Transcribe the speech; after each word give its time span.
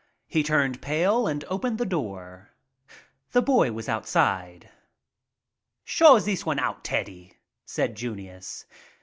He 0.25 0.41
turned 0.41 0.81
pale 0.81 1.27
and 1.27 1.45
opened 1.47 1.77
the 1.77 1.85
door. 1.85 2.49
The 3.33 3.41
boy 3.43 3.71
was 3.71 3.87
outside. 3.87 4.67
"Show 5.83 6.17
this 6.19 6.43
one 6.43 6.57
out, 6.57 6.83
Teddy," 6.83 7.37
said 7.67 7.93
Junius. 7.93 8.65